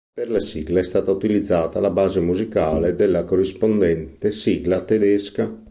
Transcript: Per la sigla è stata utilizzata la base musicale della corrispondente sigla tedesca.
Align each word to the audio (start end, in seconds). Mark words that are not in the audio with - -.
Per 0.19 0.31
la 0.31 0.39
sigla 0.39 0.79
è 0.79 0.83
stata 0.83 1.11
utilizzata 1.11 1.79
la 1.79 1.91
base 1.91 2.21
musicale 2.21 2.95
della 2.95 3.23
corrispondente 3.23 4.31
sigla 4.31 4.81
tedesca. 4.81 5.55